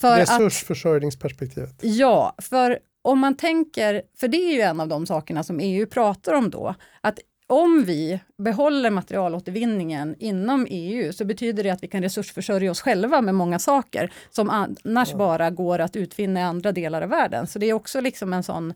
[0.00, 1.74] För att, Resursförsörjningsperspektivet.
[1.80, 5.86] ja, för om man tänker, för det är ju en av de sakerna som EU
[5.86, 11.88] pratar om då, att om vi behåller materialåtervinningen inom EU så betyder det att vi
[11.88, 16.72] kan resursförsörja oss själva med många saker som annars bara går att utvinna i andra
[16.72, 17.46] delar av världen.
[17.46, 18.74] Så det är också liksom en sån,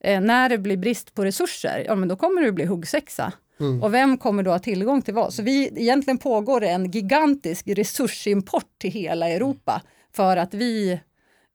[0.00, 3.32] eh, när det blir brist på resurser, ja men då kommer det bli huggsexa.
[3.82, 5.34] Och vem kommer då ha tillgång till vad?
[5.34, 9.82] Så vi, egentligen pågår det en gigantisk resursimport till hela Europa
[10.16, 11.00] för att vi,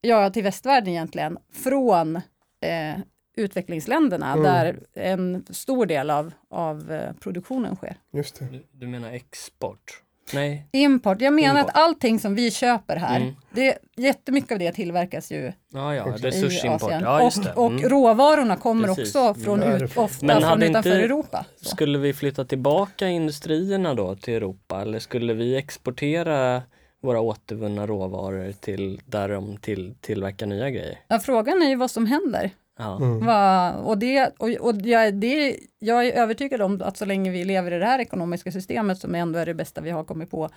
[0.02, 3.00] ja till västvärlden egentligen, från eh,
[3.38, 7.96] utvecklingsländerna där en stor del av, av eh, produktionen sker.
[8.14, 8.46] Just det.
[8.46, 10.04] Du, du menar export?
[10.34, 10.68] Nej.
[10.72, 11.72] Import, jag menar Import.
[11.76, 13.34] att allting som vi köper här, Mm.
[13.52, 16.28] det, jättemycket av det tillverkas ju Ja, ja, Också.
[16.28, 16.82] i resursimport.
[16.84, 17.02] Asien.
[17.04, 17.54] Ja, just det.
[17.54, 17.90] Och, och Mm.
[17.90, 19.16] råvarorna kommer Precis.
[19.16, 19.84] också från, Mm.
[19.84, 21.46] ut, ofta Men från hade utanför inte- Europa.
[21.56, 21.70] Så.
[21.70, 26.62] Skulle vi flytta tillbaka industrierna då till Europa eller skulle vi exportera
[27.02, 31.00] våra återvunna råvaror till där de till, tillverkar nya grejer?
[31.08, 32.52] Ja, frågan är ju vad som händer.
[32.78, 32.98] Ja.
[32.98, 33.26] Mm.
[33.26, 37.44] Va, och det, och, och jag, det, jag är övertygad om att så länge vi
[37.44, 40.50] lever i det här ekonomiska systemet som ändå är det bästa vi har kommit på,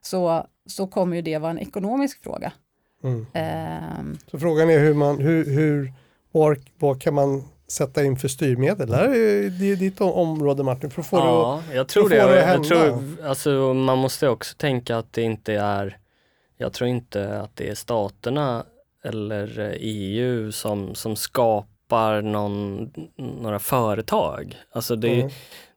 [0.00, 2.52] så, så kommer ju det vara en ekonomisk fråga.
[3.02, 3.26] Mm.
[3.32, 5.92] Ehm, Så frågan är hur man, hur, hur,
[6.32, 8.88] var, vad kan man sätta in för styrmedel?
[9.58, 12.16] Det är ditt område Martin, för att få det att, Ja, jag tror det.
[12.16, 15.98] det Jag, tror, alltså, man måste också tänka att det inte är,
[16.58, 18.64] jag tror inte att det är staterna
[19.04, 24.56] eller eh, EU som, som skapar någon, några företag.
[24.72, 25.30] Alltså det, Mm.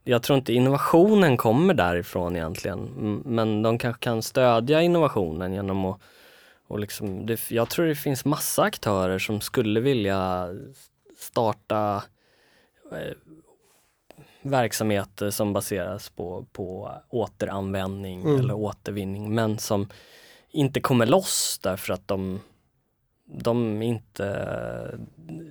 [0.05, 2.81] Jag tror inte innovationen kommer därifrån egentligen,
[3.25, 6.01] men de kanske kan stödja innovationen genom att
[6.67, 10.49] och liksom, det, jag tror det finns massa aktörer som skulle vilja
[11.37, 12.03] starta
[12.91, 13.13] eh,
[14.41, 18.39] verksamheter som baseras på, på återanvändning Mm.
[18.39, 19.89] eller återvinning men som
[20.51, 22.39] inte kommer loss därför att de,
[23.25, 24.27] de inte,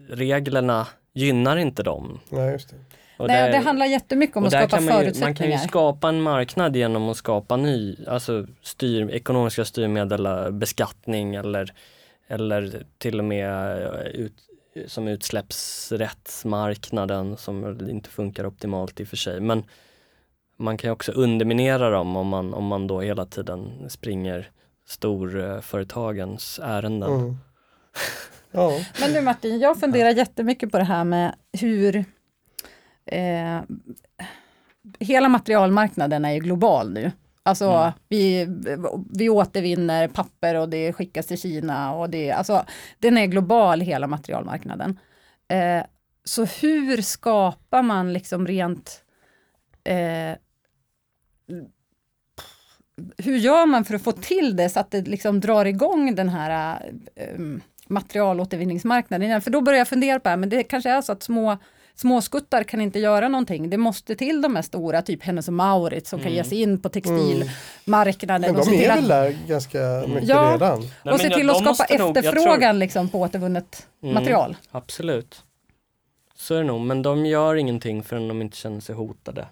[0.09, 2.21] reglerna gynnar inte dem.
[2.29, 2.77] Nej, just det.
[3.19, 5.35] Och nej, där- det handlar jättemycket om att skapa man, ju, man förutsättningar.
[5.35, 11.35] kan ju skapa en marknad genom att skapa ny, alltså styr, ekonomiska styrmedel, eh, beskattning
[11.35, 11.73] eller,
[12.29, 14.33] eller till och med eh, ut,
[14.87, 19.41] som utsläppsrättsmarknaden som inte funkar optimalt i och för sig.
[19.41, 19.65] Men
[20.57, 24.51] man kan ju också underminera dem om man, om man då hela tiden springer
[24.87, 27.11] storföretagens ärenden.
[27.11, 27.37] Mm.
[28.55, 32.05] Ja, Men du Martin, jag funderar jättemycket på det här med hur
[33.07, 33.61] eh,
[34.99, 37.13] hela materialmarknaden är ju global nu.
[37.45, 37.93] Alltså Mm.
[38.09, 38.47] vi,
[39.19, 42.65] vi återvinner papper och det skickas till Kina och det, alltså
[42.99, 44.99] den är global hela materialmarknaden.
[45.49, 45.85] Eh,
[46.25, 49.05] så hur skapar man liksom rent
[49.85, 50.37] eh,
[53.19, 56.29] hur gör man för att få till det så att det liksom drar igång den
[56.29, 56.83] här
[57.37, 59.43] um, materialåtervinningsmarknaden?
[59.43, 61.59] För då börjar jag fundera på det här, men det kanske är så att små
[61.95, 63.71] småskuttar kan inte göra någonting.
[63.71, 66.29] Det måste till de här stora, typ Hennes och Mauritz som mm.
[66.29, 68.45] kan ge sig in på textilmarknaden.
[68.45, 68.57] Mm.
[68.57, 70.91] Men de är väl där ganska mycket ja, redan?
[71.05, 72.79] och se till att skapa efterfrågan tror...
[72.79, 74.57] liksom, på återvunnet mm, material.
[74.71, 75.43] Absolut.
[76.35, 79.47] Så är det nog, men de gör ingenting förrän de inte känner sig hotade.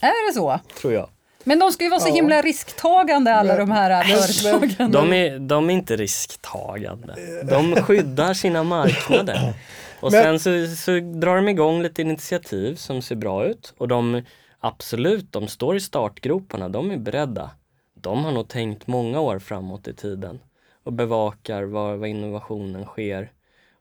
[0.00, 0.60] Är det så?
[0.80, 1.08] Tror jag.
[1.44, 2.14] Men de ska ju vara så ja.
[2.14, 4.92] himla risktagande alla men, de här företagen.
[4.92, 7.42] De är, de är inte risktagande.
[7.50, 9.54] De skyddar sina marknader.
[10.00, 13.88] Och men, sen så, så drar de igång lite initiativ som ser bra ut och
[13.88, 14.22] de
[14.58, 17.50] absolut, de står i startgroparna, de är beredda.
[17.94, 20.40] De har nog tänkt många år framåt i tiden
[20.82, 23.32] och bevakar var, var innovationen sker.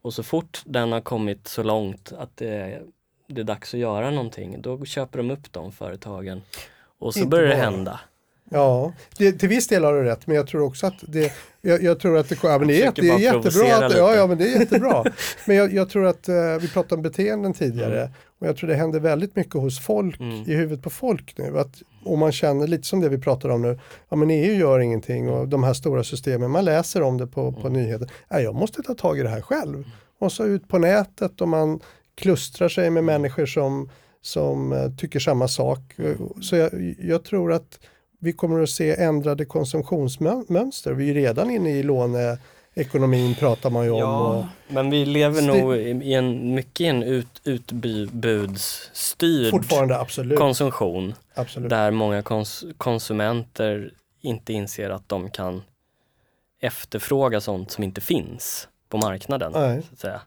[0.01, 2.81] Och så fort den har kommit så långt att det,
[3.27, 6.41] det är dags att göra någonting, då köper de upp de företagen.
[6.99, 7.99] Och så börjar det hända.
[8.49, 11.83] Ja, det, till viss del har du rätt, men jag tror också att det, jag,
[11.83, 13.85] jag tror att det, ja, men det, är, det är jättebra.
[13.85, 15.03] Att, ja, ja, men det är jättebra.
[15.45, 18.13] men jag, jag tror att, uh, vi pratade om beteenden tidigare, mm.
[18.39, 20.43] och jag tror det händer väldigt mycket hos folk, mm.
[20.47, 21.59] i huvudet på folk nu.
[21.59, 23.79] Att, och man känner lite som det vi pratar om nu,
[24.09, 27.51] ja men EU gör ingenting och de här stora systemen, man läser om det på,
[27.51, 27.73] på mm.
[27.73, 28.11] nyheter.
[28.29, 29.75] Ja, jag måste ta tag i det här själv.
[29.75, 29.89] Mm.
[30.19, 31.79] Och så ut på nätet och man
[32.15, 33.89] klustrar sig med människor som,
[34.21, 35.79] som uh, tycker samma sak.
[36.41, 37.79] Så jag, jag tror att
[38.19, 40.93] vi kommer att se ändrade konsumtionsmönster.
[40.93, 43.99] Vi är redan inne i låneekonomin pratar man ju om.
[43.99, 44.45] Ja, och...
[44.67, 48.71] men vi lever nog i en, mycket i en ut, utbudsstyrd
[49.91, 50.39] absolut.
[50.39, 51.13] konsumtion.
[51.33, 51.69] Absolut.
[51.69, 55.63] Där många kons konsumenter inte inser att de kan
[56.61, 59.51] efterfråga sånt som inte finns på marknaden.
[59.55, 59.81] Nej.
[59.81, 60.21] Så att säga.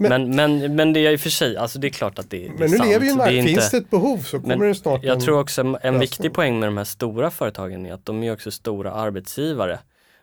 [0.00, 2.30] Men, men, men, men, det är i och för sig, alltså det är klart att
[2.30, 2.88] det, är Men nu sant.
[2.88, 5.20] lever ju när, det finns inte, det ett behov så kommer det snart Jag en
[5.20, 8.32] tror också en, en viktig poäng med de här stora företagen är att de är
[8.32, 9.78] också stora arbetsgivare.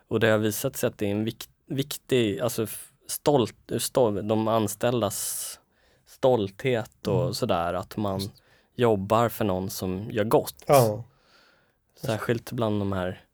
[0.08, 2.68] Och det har visat sig att det är en vik, viktig, alltså
[3.08, 5.60] stolt, stolt, de anställdas
[6.08, 7.34] stolthet och mm.
[7.34, 8.22] sådär, att man
[8.76, 10.64] jobbar för någon som gör gott.
[10.68, 11.04] Ja.
[12.02, 13.27] Särskilt bland de här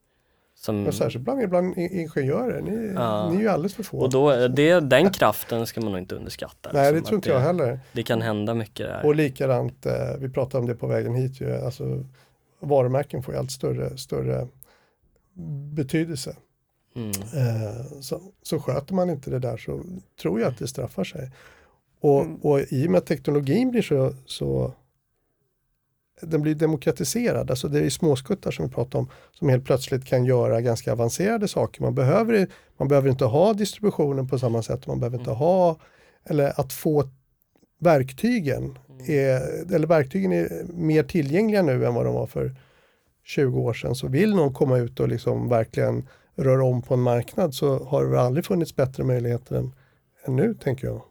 [0.65, 0.87] som...
[0.87, 3.29] Och särskilt bland, bland ingenjörer, ni, ja.
[3.29, 3.99] ni är ju alldeles för få.
[3.99, 6.69] Och då, det, den kraften ska man nog inte underskatta.
[6.73, 7.79] Nej, liksom, det tror inte jag heller.
[7.93, 9.05] Det kan hända mycket där.
[9.05, 12.05] Och likadant, eh, vi pratade om det på vägen hit ju, alltså
[12.59, 14.47] varumärken får ju allt större, större
[15.73, 16.35] betydelse.
[16.95, 17.09] Mm.
[17.09, 19.83] Eh, så, så sköter man inte det där så
[20.21, 21.31] tror jag att det straffar sig.
[21.99, 22.35] Och, mm.
[22.35, 24.73] och i och med att teknologin blir så, så
[26.27, 30.25] den blir demokratiserad, alltså det är småskuttar som vi pratar om som helt plötsligt kan
[30.25, 31.81] göra ganska avancerade saker.
[31.81, 35.39] Man behöver, man behöver inte ha distributionen på samma sätt, man behöver inte mm.
[35.39, 35.79] ha,
[36.25, 37.09] eller att få
[37.79, 39.05] verktygen, mm.
[39.07, 42.55] är, eller verktygen är mer tillgängliga nu än vad de var för
[43.23, 43.95] 20 år sedan.
[43.95, 48.05] Så vill någon komma ut och liksom verkligen röra om på en marknad så har
[48.05, 49.71] det aldrig funnits bättre möjligheter än,
[50.25, 51.01] än nu tänker jag.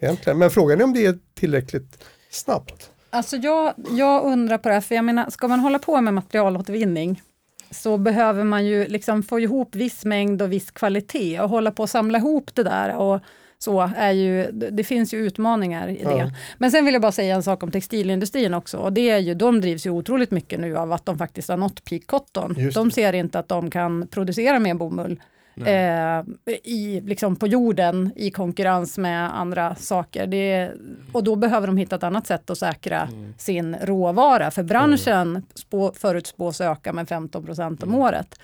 [0.00, 0.38] Egentligen.
[0.38, 2.90] Men frågan är om det är tillräckligt snabbt.
[3.14, 6.14] Alltså jag, jag undrar på det här, för jag menar, ska man hålla på med
[6.14, 7.22] materialåtervinning
[7.70, 11.82] så behöver man ju liksom få ihop viss mängd och viss kvalitet och hålla på
[11.82, 12.96] att samla ihop det där.
[12.96, 13.20] Och
[13.58, 16.18] så är ju, det finns ju utmaningar i det.
[16.18, 16.30] Ja.
[16.58, 18.78] Men sen vill jag bara säga en sak om textilindustrin också.
[18.78, 21.56] Och det är ju, de drivs ju otroligt mycket nu av att de faktiskt har
[21.56, 22.56] nått peak cotton.
[22.74, 25.20] De ser inte att de kan producera mer bomull
[25.56, 26.22] eh,
[26.64, 30.26] i, liksom på jorden i konkurrens med andra saker.
[30.26, 30.72] Det,
[31.12, 33.34] och då behöver de hitta ett annat sätt att säkra mm.
[33.38, 34.50] sin råvara.
[34.50, 35.42] För branschen mm.
[35.54, 38.00] spå, förutspås öka med 15 procent om mm.
[38.00, 38.38] året.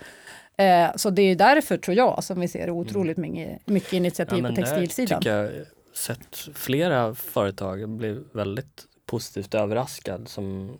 [0.57, 3.33] Eh, så det är därför, tror jag, som vi ser otroligt mm.
[3.33, 5.23] mycket, mycket initiativ ja, på textilsidan.
[5.25, 5.53] Jag har
[5.95, 10.79] sett flera företag bli väldigt positivt överraskad som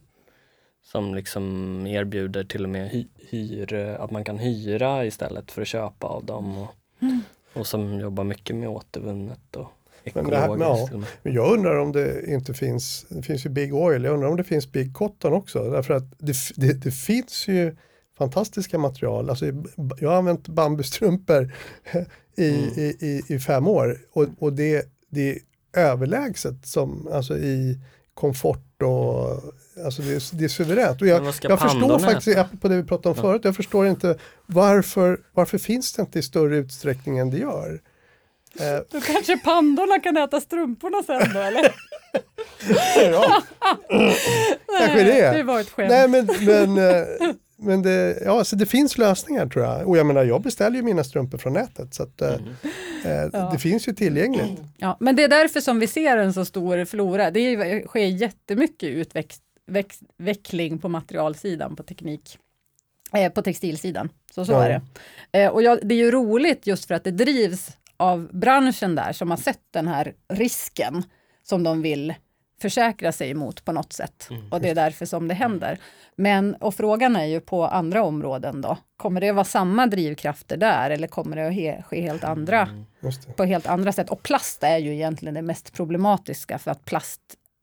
[0.93, 5.69] som liksom erbjuder till och med hy, hyr, att man kan hyra istället för att
[5.69, 6.59] köpa av dem.
[6.59, 7.21] Och, mm.
[7.53, 9.69] och som jobbar mycket med återvunnet och
[10.05, 10.49] ekologiskt.
[10.49, 14.05] Men, här, ja, men jag undrar om det inte finns, det finns ju Big Oil,
[14.05, 15.71] jag undrar om det finns Big Cotton också.
[15.71, 17.77] Därför att det, det, det finns ju
[18.19, 19.31] fantastiska material.
[19.31, 19.47] Alltså,
[19.99, 21.53] jag har använt bambustrumpor
[22.37, 22.71] i, mm.
[22.77, 25.39] i, i, i, fem år och, och det, det är
[25.73, 27.81] överlägset som, alltså i
[28.15, 29.43] komfort och
[29.85, 31.01] alltså det, är, det är suveränt.
[31.03, 33.23] Och jag, jag förstår faktiskt, på det vi pratade om ja.
[33.23, 37.81] förut, jag förstår inte varför, varför finns det inte i större utsträckning än det gör?
[38.61, 38.81] Eh.
[38.91, 41.75] Då kanske pandorna kan äta strumporna sen då eller?
[43.13, 43.43] ja,
[44.79, 45.31] kanske det.
[45.37, 45.91] Det var ett skämt.
[45.91, 49.89] Nej men, men eh, men det, ja, så det finns lösningar tror jag.
[49.89, 51.95] Och jag menar, jag beställer ju mina strumpor från nätet.
[51.95, 52.49] Så att, eh, mm.
[53.05, 53.51] eh, ja.
[53.53, 54.61] det finns ju tillgängligt.
[54.77, 57.31] Ja, men det är därför som vi ser en så stor flora.
[57.31, 59.43] Det sker jättemycket utväxt,
[59.77, 62.39] utveckling på materialsidan på teknik,
[63.13, 64.09] eh, på textilsidan.
[64.35, 64.65] Så så Ja.
[64.65, 64.81] är
[65.31, 65.43] det.
[65.43, 69.13] Eh, och jag, det är ju roligt just för att det drivs av branschen där
[69.13, 71.03] som har sett den här risken
[71.43, 72.15] som de vill
[72.63, 74.29] försäkra sig emot på något sätt.
[74.51, 75.79] Och det är därför som det händer.
[76.17, 80.91] Men, och frågan är ju på andra områden då, kommer det vara samma drivkrafter där
[80.91, 82.69] eller kommer det att he, ske helt andra,
[83.01, 83.33] det.
[83.37, 84.11] på helt andra sätt?
[84.11, 87.21] Och plast är ju egentligen det mest problematiska för att plast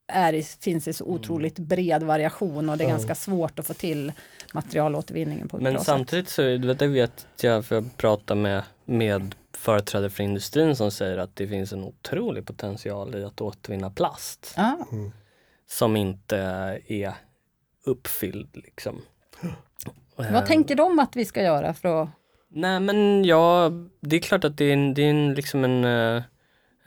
[0.07, 4.11] är finns i så otroligt bred variation och det är ganska svårt att få till
[4.53, 8.35] materialåtervinningen på ett Men bra samtidigt så du vet, det vet jag, för jag pratar
[8.35, 13.41] med, med företrädare för industrin som säger att det finns en otrolig potential i att
[13.41, 14.53] återvinna plast sätt.
[14.57, 14.87] Ja.
[15.67, 16.37] som inte
[16.87, 17.13] är
[17.85, 19.01] uppfylld liksom.
[20.15, 22.09] Vad tänker de att vi ska göra för att
[22.49, 26.23] Nej men ja, det är klart att det är, det är liksom en, eh,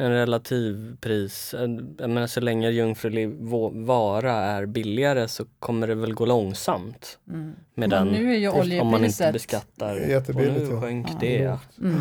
[0.00, 1.54] en relativ pris.
[1.54, 3.28] En- Jag menar så länge jungfrulig
[3.72, 7.54] vara är billigare så kommer det väl gå långsamt med Mm.
[7.74, 8.08] Men den.
[8.08, 9.96] nu är ju om man inte oljepriset- beskattar.
[9.96, 11.16] Jättebilligt, och nu sjönk Ja.
[11.20, 11.34] det.
[11.38, 11.58] Ja.
[11.80, 12.00] Mm.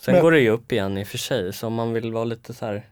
[0.00, 2.12] Sen Men- går det ju upp igen i och för sig så om man vill
[2.12, 2.82] vara lite så här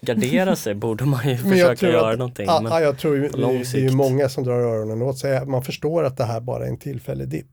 [0.00, 2.46] gardera sig borde man ju försöka tror göra att- någonting.
[2.46, 5.46] Ja, men, ja, jag tror ju, det, är ju många som drar öronen åt sig.
[5.46, 7.46] Man förstår att det här bara är en tillfällig dipp.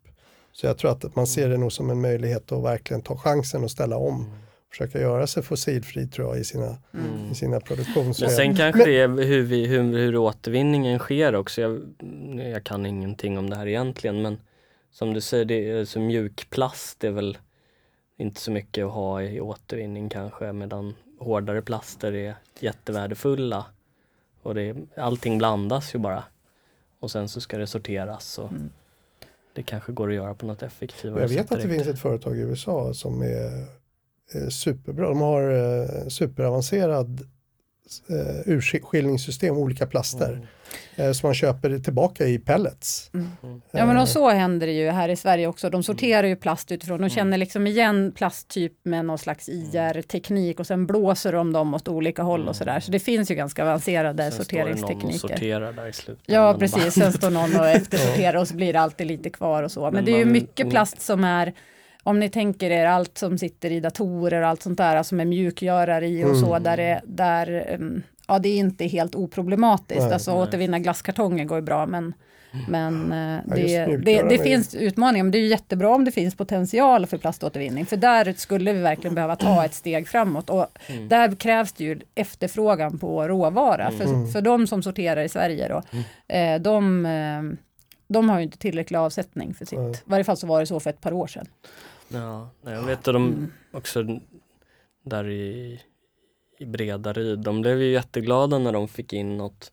[0.52, 3.64] Så jag tror att man ser det nog som en möjlighet att verkligen ta chansen
[3.64, 4.32] och ställa om.
[4.74, 6.78] Försöka göra sig fossilfri tror jag i sina,
[7.32, 8.22] i sina produktions...
[8.22, 11.62] Men sen kanske det är hur, vi, hur, hur återvinningen sker också.
[11.62, 11.82] Jag,
[12.38, 14.38] jag kan ingenting om det här egentligen men
[14.92, 17.38] som du säger, det är, så mjukplast är väl
[18.18, 23.66] inte så mycket att ha i återvinning kanske medan hårdare plaster är jättevärdefulla.
[24.42, 26.24] Och det, allting blandas ju bara.
[27.00, 28.50] Och sen så ska det sorteras och
[29.54, 31.86] det kanske går att göra på något effektivare Jag vet sätt att det direkt.
[31.86, 33.83] finns ett företag i USA som är
[34.50, 35.08] superbra.
[35.10, 37.22] De har eh, superavancerad
[38.10, 40.48] eh, urskiljningssystem, olika plaster.
[40.96, 43.12] Eh, som man köper tillbaka i pellets.
[43.72, 45.70] Ja men och så händer det ju här i Sverige också.
[45.70, 47.02] De sorterar ju plast utifrån.
[47.02, 51.88] De känner liksom igen plasttyp med någon slags IR-teknik och sen blåser de dem åt
[51.88, 52.80] olika håll och sådär.
[52.80, 55.20] Så det finns ju ganska avancerade Sen står det någon och sorteringstekniker.
[55.28, 56.24] sorterar där i slutet.
[56.26, 59.72] Ja precis, sen står någon och eftersorterar och så blir det alltid lite kvar och
[59.72, 59.82] så.
[59.84, 61.54] Men, Men det är ju man- mycket plast som är
[62.04, 65.26] om ni tänker er allt som sitter i datorer och allt sånt där som är
[65.26, 70.02] mjukgörare i och så där, det, där um, ja det är inte helt oproblematiskt.
[70.04, 72.14] Nej, alltså återvinna glasskartonger går ju bra men
[72.68, 76.06] men eh, Ja, det, just det, det är- finns utmaningar, men det är jättebra om
[76.06, 80.50] det finns potential för plaståtervinning, för där skulle vi verkligen behöva ta ett steg framåt
[80.50, 80.68] och
[81.10, 83.92] där krävs det ju efterfrågan på råvara.
[83.92, 85.82] För, för de som sorterar i Sverige då,
[86.36, 87.58] eh, de, eh,
[88.08, 89.92] de har ju inte tillräcklig avsättning för sitt, Nej.
[89.92, 91.46] i varje fall så var det så för ett par år sedan.
[92.14, 94.04] Ja, nej, jag vet att de också
[95.04, 95.82] där i,
[96.60, 99.72] i Bredaryd, de blev ju jätteglada när de fick in något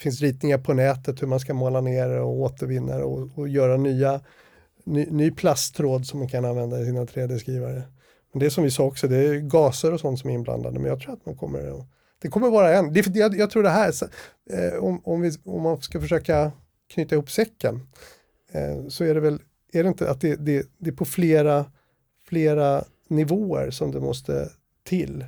[0.00, 4.20] finns ritningar på nätet hur man ska måla ner och återvinna och, och göra nya,
[4.84, 7.82] ny, ny plasttråd som man kan använda i sina 3D-skrivare.
[8.32, 10.78] Men det är som vi sa också, det är gaser och sånt som är inblandade
[10.78, 11.86] men jag tror att man kommer att
[12.22, 14.06] det kommer vara en, det, jag, jag tror det här, så,
[14.50, 16.52] eh, om, om, vi, om man ska försöka
[16.92, 17.80] knyta ihop säcken,
[18.52, 19.38] eh, så är det väl,
[19.72, 21.64] är det inte att det, det, det är på flera,
[22.28, 24.50] flera nivåer som det måste
[24.84, 25.24] till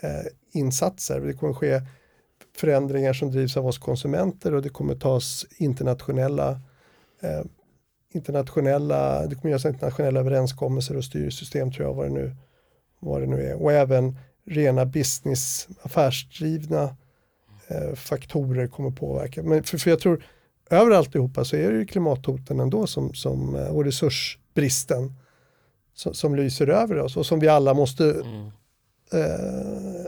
[0.00, 1.20] eh, insatser.
[1.20, 1.80] Det kommer ske
[2.56, 6.60] förändringar som drivs av oss konsumenter och det kommer tas internationella
[7.22, 7.42] eh,
[8.14, 12.36] internationella, det kommer göras internationella överenskommelser och styrsystem tror jag vad det nu,
[13.00, 13.62] vad det nu är.
[13.62, 16.96] Och även rena business, affärsdrivna
[17.68, 19.42] eh, faktorer kommer påverka.
[19.42, 20.24] Men för, för jag tror
[20.70, 25.12] över alltihopa så är det ju klimathoten ändå som, som, eh, och resursbristen
[25.94, 28.46] som, som lyser över oss och som vi alla måste Mm.
[29.12, 30.04] eh,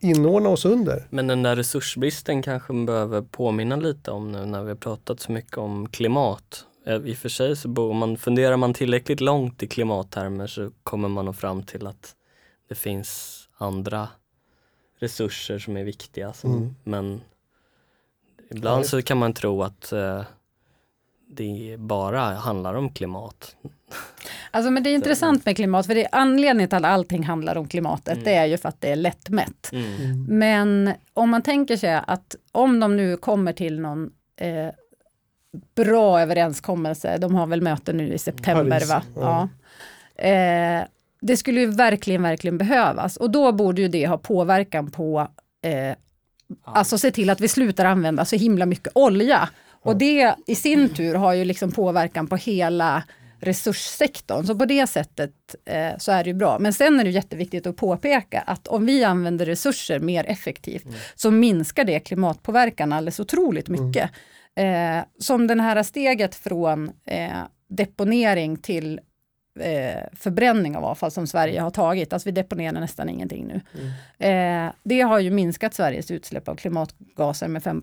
[0.00, 1.06] inordna oss under.
[1.10, 5.20] Men den där resursbristen kanske man behöver påminna lite om nu när vi har pratat
[5.20, 6.66] så mycket om klimat.
[7.04, 11.08] I och för sig så bo, man, funderar man tillräckligt långt i klimattermer så kommer
[11.08, 12.14] man nog fram till att
[12.68, 14.08] det finns andra
[14.98, 16.32] resurser som är viktiga.
[16.32, 16.74] Som, Mm.
[16.84, 17.20] Men
[18.50, 20.22] ibland så kan man tro att eh,
[21.28, 23.56] det bara handlar om klimat.
[24.50, 27.56] Alltså, men det är intressant med klimat, för det är anledningen till att allting handlar
[27.56, 28.24] om klimatet, Mm.
[28.24, 29.70] det är ju för att det är lättmätt.
[29.72, 30.24] Mm.
[30.28, 34.68] Men om man tänker sig att om de nu kommer till någon eh,
[35.76, 39.02] bra överenskommelse, de har väl möte nu i september Paris, va?
[39.16, 39.48] ja.
[40.16, 40.24] Ja.
[40.24, 40.84] Eh,
[41.20, 45.28] det skulle ju verkligen, verkligen behövas och då borde ju det ha påverkan på,
[45.62, 45.96] eh,
[46.64, 49.48] alltså se till att vi slutar använda så himla mycket olja.
[49.82, 53.02] Och det i sin tur har ju liksom påverkan på hela
[53.40, 54.46] resurssektorn.
[54.46, 55.32] Så på det sättet
[55.64, 56.58] eh, så är det ju bra.
[56.58, 61.30] Men sen är det jätteviktigt att påpeka att om vi använder resurser mer effektivt så
[61.30, 64.10] minskar det klimatpåverkan alldeles otroligt mycket.
[64.54, 67.38] Eh, som det här steget från eh,
[67.68, 69.00] deponering till
[69.60, 73.60] eh, förbränning av avfall som Sverige har tagit, alltså vi deponerar nästan ingenting nu.
[74.26, 77.82] Eh, det har ju minskat Sveriges utsläpp av klimatgaser med 5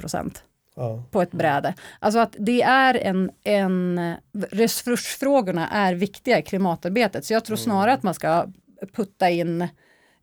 [0.79, 1.03] Ja.
[1.11, 1.73] på ett bräde.
[1.99, 4.13] Alltså att det är en, en
[4.49, 7.25] resursfrågorna är viktiga i klimatarbetet.
[7.25, 8.45] Så jag tror snarare att man ska
[8.93, 9.67] putta in,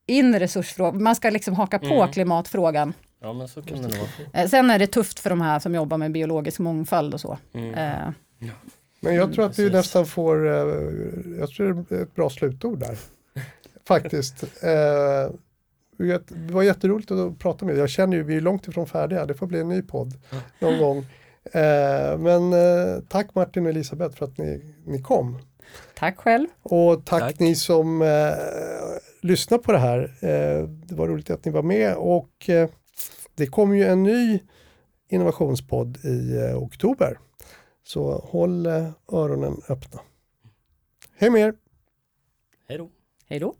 [0.06, 2.12] in resursfrågor, man ska liksom haka på Mm.
[2.12, 2.92] klimatfrågan.
[3.20, 4.42] Ja men så kan det nog vara.
[4.42, 7.38] Eh, sen är det tufft för de här som jobbar med biologisk mångfald och så.
[7.54, 7.74] Mm.
[7.74, 8.10] Eh,
[9.00, 10.52] Men jag tror att vi nästan får, eh,
[11.38, 12.96] jag tror det är ett bra slutord där.
[13.88, 14.42] Faktiskt.
[14.42, 15.34] Eh,
[15.98, 17.80] det var jätteroligt att prata med dig.
[17.80, 19.26] Jag känner ju, vi är långt ifrån färdiga.
[19.26, 20.12] Det får bli en ny podd
[20.58, 20.98] någon gång.
[21.52, 25.38] Eh, men eh, tack Martin och Elisabeth för att ni, ni kom.
[25.94, 26.46] tack själv.
[26.62, 27.38] Och tack, Tack.
[27.40, 28.32] ni som eh,
[29.22, 29.98] lyssnar på det här.
[30.20, 32.68] Eh, det var roligt att ni var med och eh,
[33.34, 34.38] det kommer ju en ny
[35.08, 37.18] innovationspodd i oktober.
[37.86, 38.66] Så håll
[39.12, 40.00] öronen öppna.
[41.16, 41.54] Hej med er!
[42.68, 42.90] Hej då.
[43.28, 43.54] Hej då.